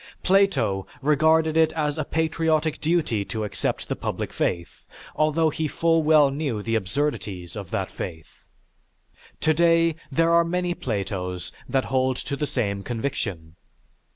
[0.23, 4.83] Plato regarded it as a patriotic duty to accept the public faith
[5.15, 8.39] although he full well knew the absurdities of that faith.
[9.39, 13.57] Today, there are many Platos that hold to the same conviction.